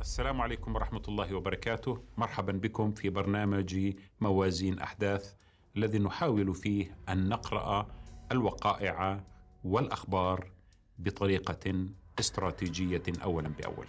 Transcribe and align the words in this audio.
السلام 0.00 0.40
عليكم 0.40 0.74
ورحمة 0.74 1.02
الله 1.08 1.34
وبركاته. 1.34 2.02
مرحبا 2.16 2.52
بكم 2.52 2.92
في 2.92 3.10
برنامج 3.10 3.94
موازين 4.20 4.78
أحداث 4.78 5.34
الذي 5.76 5.98
نحاول 5.98 6.54
فيه 6.54 6.96
أن 7.08 7.28
نقرأ 7.28 7.86
الوقائع 8.32 9.24
والأخبار 9.64 10.50
بطريقة 10.98 11.88
استراتيجية 12.20 13.02
أولا 13.22 13.48
بأول. 13.48 13.86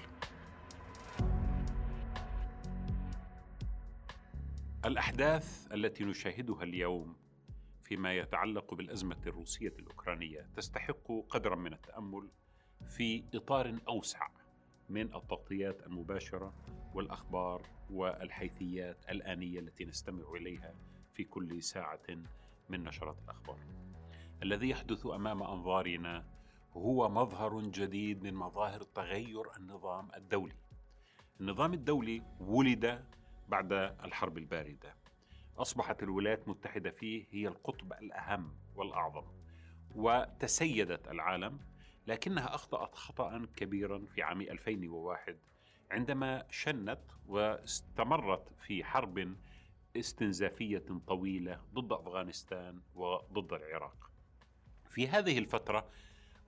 الأحداث 4.86 5.68
التي 5.74 6.04
نشاهدها 6.04 6.64
اليوم 6.64 7.16
فيما 7.82 8.14
يتعلق 8.14 8.74
بالأزمة 8.74 9.18
الروسية 9.28 9.74
الأوكرانية 9.80 10.50
تستحق 10.56 11.12
قدرا 11.30 11.56
من 11.56 11.74
التأمل 11.74 12.30
في 12.90 13.24
إطار 13.34 13.80
أوسع. 13.88 14.28
من 14.92 15.16
التغطيات 15.16 15.88
المباشرة 15.88 16.54
والأخبار 16.94 17.62
والحيثيات 17.90 18.98
الآنية 19.10 19.60
التي 19.60 19.86
نستمع 19.86 20.24
إليها 20.34 20.76
في 21.14 21.24
كل 21.24 21.64
ساعة 21.64 22.08
من 22.70 22.84
نشرات 22.84 23.18
الأخبار. 23.24 23.60
الذي 24.44 24.70
يحدث 24.70 25.06
أمام 25.06 25.44
أنظارنا 25.44 26.26
هو 26.74 27.10
مظهر 27.10 27.62
جديد 27.62 28.24
من 28.24 28.34
مظاهر 28.34 28.82
تغير 28.82 29.56
النظام 29.58 30.12
الدولي. 30.16 30.56
النظام 31.40 31.74
الدولي 31.74 32.22
ولد 32.40 33.06
بعد 33.50 33.74
الحرب 33.74 34.38
الباردة. 34.38 34.96
أصبحت 35.58 36.04
الولايات 36.04 36.44
المتحدة 36.44 36.92
فيه 36.92 37.26
هي 37.32 37.48
القطب 37.48 37.94
الأهم 37.94 38.56
والأعظم. 38.76 39.26
وتسيدت 39.96 41.08
العالم 41.08 41.60
لكنها 42.12 42.56
أخطأت 42.56 42.96
خطأ 42.96 43.48
كبيرا 43.56 44.06
في 44.06 44.22
عام 44.22 44.42
2001 44.42 45.38
عندما 45.92 46.46
شنت 46.50 47.02
واستمرت 47.28 48.54
في 48.54 48.84
حرب 48.84 49.36
استنزافية 49.98 50.84
طويلة 51.08 51.62
ضد 51.74 51.94
أفغانستان 51.94 52.82
وضد 52.96 53.54
العراق. 53.54 54.12
في 54.90 55.08
هذه 55.08 55.38
الفترة 55.38 55.90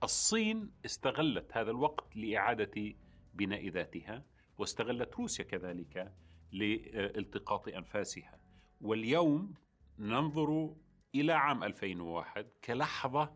الصين 0.02 0.70
استغلت 0.84 1.56
هذا 1.56 1.70
الوقت 1.70 2.16
لإعادة 2.16 2.94
بناء 3.34 3.68
ذاتها 3.68 4.22
واستغلت 4.58 5.14
روسيا 5.14 5.44
كذلك 5.44 6.12
لالتقاط 6.52 7.68
أنفاسها 7.68 8.38
واليوم 8.80 9.54
ننظر 9.98 10.74
إلى 11.14 11.32
عام 11.32 11.64
2001 11.64 12.46
كلحظة 12.64 13.32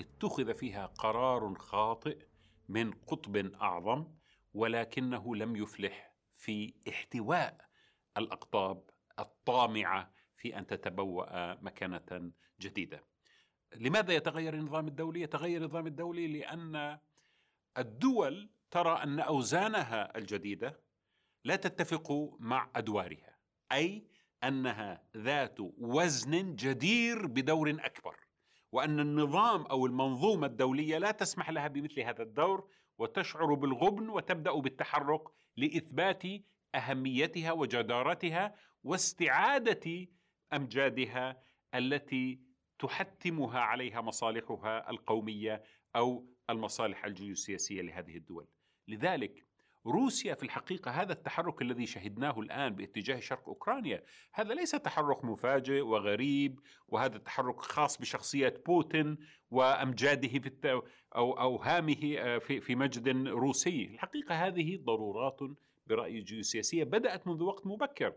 اتخذ 0.00 0.54
فيها 0.54 0.86
قرار 0.86 1.54
خاطئ 1.54 2.26
من 2.68 2.92
قطب 2.92 3.36
أعظم 3.36 4.06
ولكنه 4.54 5.36
لم 5.36 5.56
يفلح 5.56 6.14
في 6.36 6.74
احتواء 6.88 7.68
الأقطاب 8.16 8.90
الطامعة 9.18 10.12
في 10.36 10.58
أن 10.58 10.66
تتبوأ 10.66 11.54
مكانة 11.62 12.32
جديدة. 12.60 13.04
لماذا 13.76 14.12
يتغير 14.14 14.54
النظام 14.54 14.88
الدولي؟ 14.88 15.20
يتغير 15.20 15.62
النظام 15.62 15.86
الدولي 15.86 16.26
لأن 16.26 16.98
الدول 17.78 18.50
ترى 18.70 19.02
أن 19.02 19.20
أوزانها 19.20 20.18
الجديدة 20.18 20.80
لا 21.44 21.56
تتفق 21.56 22.36
مع 22.38 22.70
أدوارها، 22.76 23.36
أي 23.72 24.06
أنها 24.44 25.04
ذات 25.16 25.56
وزن 25.60 26.54
جدير 26.54 27.26
بدور 27.26 27.70
أكبر. 27.70 28.21
وأن 28.72 29.00
النظام 29.00 29.62
أو 29.62 29.86
المنظومة 29.86 30.46
الدولية 30.46 30.98
لا 30.98 31.10
تسمح 31.10 31.50
لها 31.50 31.68
بمثل 31.68 32.00
هذا 32.00 32.22
الدور 32.22 32.68
وتشعر 32.98 33.54
بالغبن 33.54 34.08
وتبدأ 34.08 34.52
بالتحرك 34.52 35.22
لإثبات 35.56 36.22
أهميتها 36.74 37.52
وجدارتها 37.52 38.54
واستعادة 38.84 40.06
أمجادها 40.52 41.42
التي 41.74 42.40
تحتمها 42.78 43.60
عليها 43.60 44.00
مصالحها 44.00 44.90
القومية 44.90 45.62
أو 45.96 46.26
المصالح 46.50 47.04
الجيوسياسية 47.04 47.82
لهذه 47.82 48.16
الدول. 48.16 48.48
لذلك 48.88 49.46
روسيا 49.86 50.34
في 50.34 50.42
الحقيقة 50.42 50.90
هذا 50.90 51.12
التحرك 51.12 51.62
الذي 51.62 51.86
شهدناه 51.86 52.40
الآن 52.40 52.74
باتجاه 52.74 53.20
شرق 53.20 53.48
أوكرانيا 53.48 54.02
هذا 54.32 54.54
ليس 54.54 54.70
تحرك 54.70 55.24
مفاجئ 55.24 55.80
وغريب 55.80 56.60
وهذا 56.88 57.16
التحرك 57.16 57.60
خاص 57.60 57.98
بشخصيه 57.98 58.62
بوتين 58.66 59.18
وأمجاده 59.50 60.28
في 60.28 60.46
الت... 60.46 60.66
أو 61.16 61.32
اوهامه 61.32 62.16
آه، 62.18 62.38
في 62.38 62.60
في 62.60 62.74
مجد 62.74 63.26
روسي، 63.28 63.84
الحقيقة 63.84 64.46
هذه 64.46 64.76
ضرورات 64.76 65.40
برأيي 65.86 66.20
جيوسياسية 66.20 66.84
بدأت 66.84 67.26
منذ 67.26 67.42
وقت 67.42 67.66
مبكر 67.66 68.14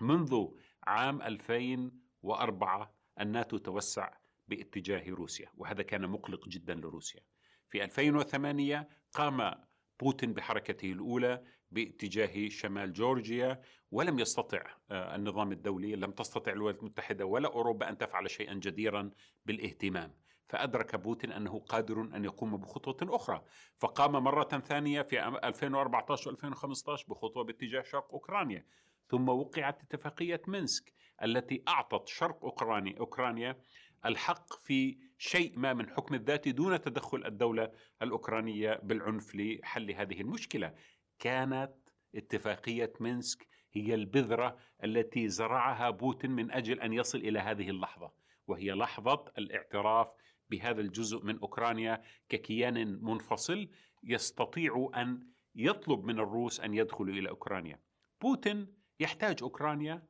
منذ 0.00 0.46
عام 0.86 1.22
2004 1.22 2.94
الناتو 3.20 3.56
توسع 3.56 4.12
باتجاه 4.48 5.10
روسيا 5.10 5.50
وهذا 5.56 5.82
كان 5.82 6.06
مقلق 6.06 6.48
جدا 6.48 6.74
لروسيا. 6.74 7.20
في 7.68 7.84
2008 7.84 8.88
قام 9.12 9.69
بوتين 10.00 10.32
بحركته 10.32 10.92
الأولى 10.92 11.44
باتجاه 11.70 12.48
شمال 12.48 12.92
جورجيا 12.92 13.62
ولم 13.90 14.18
يستطع 14.18 14.62
آه، 14.90 15.16
النظام 15.16 15.52
الدولي 15.52 15.96
لم 15.96 16.10
تستطع 16.10 16.52
الولايات 16.52 16.80
المتحدة 16.80 17.26
ولا 17.26 17.48
أوروبا 17.48 17.88
أن 17.88 17.98
تفعل 17.98 18.30
شيئا 18.30 18.54
جديرا 18.54 19.10
بالاهتمام. 19.46 20.14
فأدرك 20.48 20.96
بوتين 20.96 21.32
أنه 21.32 21.58
قادر 21.58 22.00
أن 22.00 22.24
يقوم 22.24 22.56
بخطوة 22.56 23.16
أخرى. 23.16 23.42
فقام 23.78 24.12
مرة 24.12 24.58
ثانية 24.58 25.02
في 25.02 25.28
2014 25.28 26.36
و2015 26.36 27.08
بخطوة 27.08 27.44
باتجاه 27.44 27.82
شرق 27.82 28.12
أوكرانيا. 28.12 28.66
ثم 29.10 29.28
وقعت 29.28 29.82
اتفاقية 29.82 30.42
مينسك 30.48 30.92
التي 31.22 31.62
أعطت 31.68 32.08
شرق 32.08 32.44
اوكرانيا 32.44 32.98
أوكرانيا 32.98 33.60
الحق 34.06 34.52
في 34.52 34.98
شيء 35.22 35.58
ما 35.58 35.72
من 35.72 35.90
حكم 35.90 36.14
الذات 36.14 36.48
دون 36.48 36.80
تدخل 36.80 37.26
الدولة 37.26 37.72
الأوكرانية 38.02 38.80
بالعنف 38.82 39.34
لحل 39.34 39.90
هذه 39.90 40.20
المشكلة. 40.20 40.74
كانت 41.18 41.72
اتفاقية 42.14 42.92
مينسك 43.00 43.46
هي 43.72 43.94
البذرة 43.94 44.56
التي 44.84 45.28
زرعها 45.28 45.90
بوتين 45.90 46.30
من 46.30 46.50
أجل 46.50 46.80
أن 46.80 46.92
يصل 46.92 47.18
إلى 47.18 47.38
هذه 47.38 47.70
اللحظة، 47.70 48.12
وهي 48.46 48.72
لحظة 48.72 49.24
الاعتراف 49.38 50.08
بهذا 50.50 50.80
الجزء 50.80 51.24
من 51.24 51.38
أوكرانيا 51.38 52.02
ككيان 52.28 53.04
منفصل 53.04 53.68
يستطيع 54.04 54.90
أن 54.96 55.26
يطلب 55.54 56.04
من 56.04 56.18
الروس 56.18 56.60
أن 56.60 56.74
يدخلوا 56.74 57.14
إلى 57.14 57.28
أوكرانيا. 57.28 57.80
بوتين 58.20 58.74
يحتاج 59.00 59.42
أوكرانيا 59.42 60.02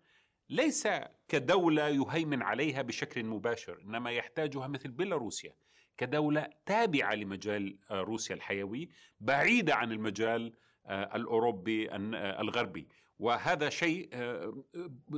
ليس 0.50 0.88
كدولة 1.28 1.88
يهيمن 1.88 2.42
عليها 2.42 2.82
بشكل 2.82 3.24
مباشر 3.24 3.80
إنما 3.82 4.10
يحتاجها 4.10 4.66
مثل 4.66 4.90
بيلاروسيا 4.90 5.54
كدولة 5.96 6.48
تابعة 6.66 7.14
لمجال 7.14 7.78
آه، 7.90 8.00
روسيا 8.00 8.34
الحيوي 8.34 8.88
بعيدة 9.20 9.74
عن 9.74 9.92
المجال 9.92 10.52
آه، 10.86 11.16
الأوروبي 11.16 11.90
آه، 11.90 11.96
الغربي. 12.40 12.88
وهذا 13.18 13.68
شيء 13.68 14.10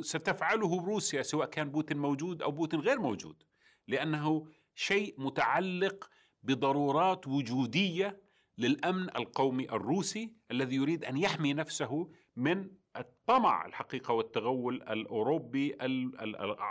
ستفعله 0.01 0.85
روسيا 0.85 1.23
سواء 1.23 1.47
كان 1.47 1.71
بوتين 1.71 1.99
موجود 1.99 2.43
أو 2.43 2.51
بوتين 2.51 2.81
غير 2.81 3.01
موجود 3.01 3.43
لأنه 3.89 4.47
شيء 4.75 5.15
متعلق 5.19 6.11
بضرورات 6.43 7.29
وجودية 7.29 8.21
للأمن 8.59 9.09
القومي 9.17 9.71
الروسي 9.71 10.33
الذي 10.51 10.77
يريد 10.77 11.05
أن 11.05 11.17
يحمي 11.17 11.55
نفسه 11.55 12.11
من 12.37 12.71
الطمع 12.97 13.67
الحقيقة 13.67 14.15
والتغول 14.15 14.83
الأوروبي 14.83 15.77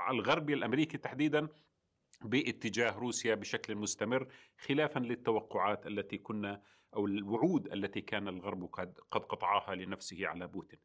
الغربي 0.09 0.53
الأمريكي 0.53 0.97
تحديدا 0.97 1.47
باتجاه 2.21 2.97
روسيا 2.97 3.35
بشكل 3.35 3.75
مستمر 3.75 4.27
خلافا 4.57 4.99
للتوقعات 4.99 5.87
التي 5.87 6.17
كنا 6.17 6.61
أو 6.95 7.05
الوعود 7.05 7.73
التي 7.73 8.01
كان 8.01 8.27
الغرب 8.27 8.65
قد 9.11 9.25
قطعها 9.25 9.75
لنفسه 9.75 10.27
على 10.27 10.47
بوتين. 10.47 10.79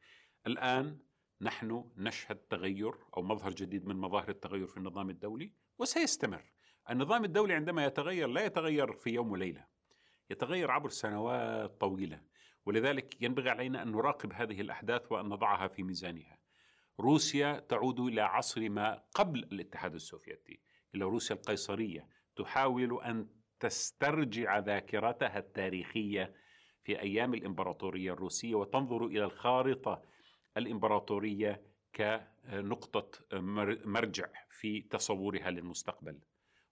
الآن 0.46 0.98
نحن 1.40 1.84
نشهد 1.96 2.36
تغير 2.36 2.94
أو 3.16 3.22
مظهر 3.22 3.52
جديد 3.52 3.86
من 3.86 3.96
مظاهر 3.96 4.28
التغير 4.28 4.66
في 4.66 4.76
النظام 4.76 5.10
الدولي 5.10 5.52
وسيستمر. 5.78 6.44
النظام 6.90 7.24
الدولي 7.24 7.54
عندما 7.54 7.84
يتغير 7.84 8.28
لا 8.28 8.44
يتغير 8.44 8.92
في 8.92 9.10
يوم 9.10 9.32
وليلة. 9.32 9.66
يتغير 10.30 10.70
عبر 10.70 10.88
سنوات 10.88 11.80
طويلة 11.80 12.20
ولذلك 12.66 13.22
ينبغي 13.22 13.50
علينا 13.50 13.82
أن 13.82 13.92
نراقب 13.92 14.32
هذه 14.32 14.60
الأحداث 14.60 15.12
وأن 15.12 15.28
نضعها 15.28 15.68
في 15.68 15.82
ميزانها. 15.82 16.38
روسيا 17.00 17.58
تعود 17.58 18.00
إلى 18.00 18.20
عصر 18.20 18.68
ما 18.68 19.02
قبل 19.14 19.38
الاتحاد 19.38 19.94
السوفيتي، 19.94 20.60
إلى 20.94 21.04
روسيا 21.04 21.36
القيصرية، 21.36 22.08
تحاول 22.36 23.02
أن 23.02 23.28
تسترجع 23.60 24.58
ذاكرتها 24.58 25.38
التاريخية 25.38 26.34
في 26.84 27.00
أيام 27.00 27.34
الإمبراطورية 27.34 28.12
الروسية 28.12 28.54
وتنظر 28.54 29.06
إلى 29.06 29.24
الخارطة 29.24 30.02
الإمبراطورية 30.56 31.62
كنقطة 31.94 33.10
مرجع 33.84 34.26
في 34.50 34.80
تصورها 34.80 35.50
للمستقبل. 35.50 36.20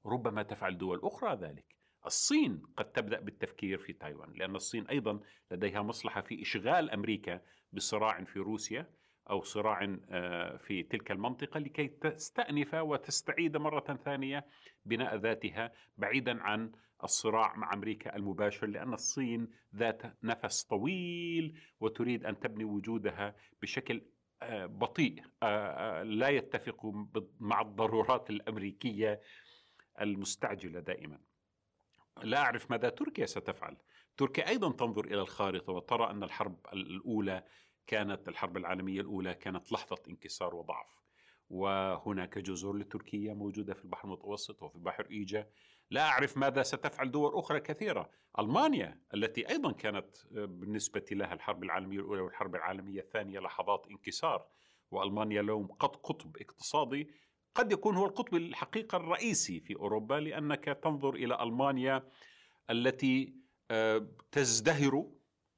ربما 0.06 0.43
تفعل 0.43 0.79
دول 0.79 1.00
أخرى 1.02 1.35
ذلك. 1.35 1.76
الصين 2.06 2.62
قد 2.77 2.93
تبدأ 2.93 3.21
بالتفكير 3.21 3.79
في 3.79 3.93
تايوان 3.93 4.33
لأن 4.33 4.56
الصين 4.56 4.87
أيضا 4.87 5.21
لديها 5.51 5.83
مصلحة 5.83 6.21
في 6.21 6.43
إشغال 6.43 6.91
أمريكا 6.91 7.41
بصراع 7.73 8.25
في 8.25 8.39
روسيا 8.39 8.91
أو 9.31 9.43
صراع 9.43 9.97
آه، 10.11 10.56
في 10.56 10.83
تلك 10.83 11.11
المنطقة 11.11 11.61
لكي 11.61 11.89
تستأنف 11.89 12.75
وتستعيد 12.75 13.56
مرة 13.56 13.99
ثانية 14.05 14.47
بناء 14.85 15.17
ذاتها 15.17 15.73
بعيدا 15.97 16.43
عن 16.43 16.73
الصراع 17.05 17.56
مع 17.56 17.75
أمريكا 17.75 18.17
المباشر 18.17 18.67
لأن 18.67 18.93
الصين 18.93 19.49
ذات 19.75 20.03
نفس 20.23 20.65
طويل 20.65 21.61
وتريد 21.81 22.25
أن 22.25 22.41
تبني 22.41 22.65
وجودها 22.65 23.35
بشكل 23.62 24.03
آه، 24.43 24.67
بطيء 24.67 25.23
آه، 25.43 26.03
لا 26.03 26.29
يتفق 26.29 26.93
مع 27.41 27.61
الضرورات 27.61 28.31
الأمريكية 28.31 29.21
المستعجلة 30.00 30.81
دائما. 30.81 31.19
لا 32.22 32.38
أعرف 32.38 32.70
ماذا 32.70 32.88
تركيا 32.88 33.26
ستفعل. 33.26 33.76
تركيا 34.16 34.49
أيضا 34.49 34.72
تنظر 34.72 35.05
إلى 35.05 35.20
الخارطة 35.20 35.72
وترى 35.72 36.11
أن 36.11 36.22
الحرب 36.22 36.66
الأولى 36.72 37.44
كانت 37.87 38.28
الحرب 38.28 38.56
العالمية 38.56 39.00
الأولى 39.00 39.34
كانت 39.34 39.72
لحظة 39.72 40.02
انكسار 40.08 40.55
وضعف. 40.55 41.05
وهناك 41.50 42.38
جزر 42.38 42.76
لتركيا 42.76 43.34
موجودة 43.34 43.75
في 43.75 43.84
البحر 43.84 44.05
المتوسط 44.08 44.62
وفي 44.62 44.78
بحر 44.78 45.06
إيجا. 45.11 45.50
لا 45.90 46.08
أعرف 46.08 46.37
ماذا 46.37 46.62
ستفعل 46.62 47.11
دول 47.11 47.34
أخرى 47.34 47.61
كثيرة. 47.61 48.11
ألمانيا 48.38 49.00
التي 49.14 49.49
أيضا 49.49 49.72
كانت 49.72 50.16
بالنسبة 50.31 51.05
لها 51.12 51.34
الحرب 51.34 51.64
العالمية 51.64 51.99
الأولى 51.99 52.20
والحرب 52.20 52.55
العالمية 52.55 53.00
الثانية 53.00 53.40
لحظات 53.40 53.87
انكسار. 53.90 54.46
وألمانيا 54.90 55.40
اليوم 55.40 55.66
قد 55.66 55.96
قطب 55.96 56.37
اقتصادي 56.37 57.11
قد 57.55 57.73
يكون 57.73 57.97
هو 57.97 58.06
القطب 58.06 58.35
الحقيقة 58.35 58.97
الرئيسي 58.97 59.61
في 59.61 59.77
أوروبا 59.77 60.15
لأنك 60.15 60.65
تنظر 60.65 61.15
إلى 61.15 61.43
ألمانيا 61.43 62.03
التي 62.71 63.35
آه، 63.71 64.06
تزدهر 64.33 65.06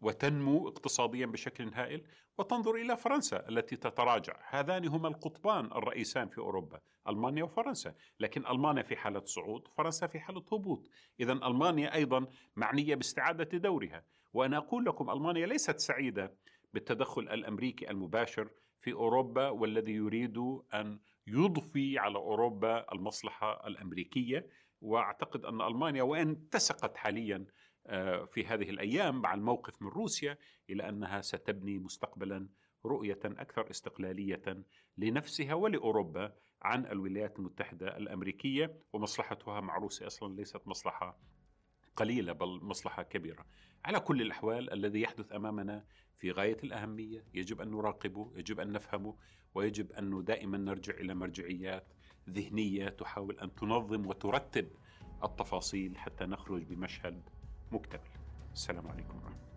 وتنمو 0.01 0.69
اقتصاديا 0.69 1.27
بشكل 1.27 1.69
هائل 1.75 2.03
وتنظر 2.39 2.75
إلى 2.75 2.97
فرنسا 2.97 3.49
التي 3.49 3.77
تتراجع. 3.77 4.37
هذان 4.49 4.89
هما 4.89 5.09
القطبان 5.09 5.65
الرئيسان 5.67 6.29
في 6.29 6.39
أوروبا 6.39 6.81
ألمانيا 7.09 7.45
وفرنسا. 7.45 7.95
لكن 8.21 8.47
ألمانيا 8.47 8.83
في 8.83 8.97
حالة 8.97 9.25
صعود 9.25 9.69
فرنسا 9.69 10.07
في 10.07 10.21
حالة 10.21 10.43
هبوط. 10.53 10.91
اذا 11.21 11.33
ألمانيا 11.33 11.95
أيضا 11.95 12.27
معنية 12.57 12.95
باستعادة 12.95 13.59
دورها. 13.59 14.05
وأنا 14.35 14.57
أقول 14.57 14.85
لكم 14.85 15.11
ألمانيا 15.11 15.47
ليست 15.47 15.79
سعيدة 15.79 16.35
بالتدخل 16.75 17.23
الأمريكي 17.23 17.91
المباشر 17.91 18.49
في 18.81 18.93
أوروبا 18.93 19.49
والذي 19.49 19.93
يريد 19.93 20.39
أن 20.75 20.99
يضفي 21.27 21.99
على 21.99 22.17
أوروبا 22.17 22.93
المصلحة 22.93 23.67
الأمريكية 23.67 24.47
وأعتقد 24.81 25.45
أن 25.45 25.61
ألمانيا 25.61 26.03
وان 26.03 26.31
اتسقت 26.31 26.97
حاليا 26.97 27.47
آه، 27.87 28.25
في 28.25 28.47
هذه 28.47 28.71
الأيام 28.71 29.21
مع 29.21 29.35
الموقف 29.35 29.83
من 29.83 29.89
روسيا 29.89 30.39
إلى 30.71 30.89
أنها 30.89 31.21
ستبني 31.21 31.79
مستقبلا 31.79 32.49
رؤية 32.87 33.21
أكثر 33.25 33.71
استقلالية 33.71 34.65
لنفسها 34.99 35.55
ولأوروبا 35.55 36.33
عن 36.63 36.87
الولايات 36.87 37.39
المتحدة 37.39 37.97
الأمريكية 37.97 38.79
ومصلحتها 38.93 39.61
مع 39.61 39.77
روسيا 39.77 40.07
أصلا 40.07 40.35
ليست 40.37 40.69
مصلحة 40.69 41.19
قليلة 41.97 42.33
بل 42.33 42.61
مصلحة 42.63 43.03
كبيرة. 43.03 43.47
على 43.85 44.01
كل 44.01 44.23
الأحوال 44.23 44.73
الذي 44.73 45.01
يحدث 45.01 45.33
أمامنا 45.33 45.85
في 46.19 46.31
غاية 46.31 46.57
الأهمية، 46.65 47.25
يجب 47.35 47.61
أن 47.61 47.71
نراقبه، 47.71 48.33
يجب 48.37 48.61
أن 48.61 48.73
نفهمه، 48.73 49.17
ويجب 49.55 49.93
أن 49.93 50.25
دائما 50.25 50.59
نرجع 50.59 50.95
إلى 50.95 51.15
مرجعيات 51.15 51.87
ذهنية 52.31 52.89
تحاول 52.89 53.39
أن 53.39 53.55
تنظم 53.55 54.07
وترتب 54.07 54.69
التفاصيل 55.25 55.99
حتى 55.99 56.25
نخرج 56.25 56.63
بمشهد 56.63 57.23
مكتمل 57.73 58.11
السلام 58.53 58.89
عليكم 58.89 59.17
ورحمة 59.17 59.56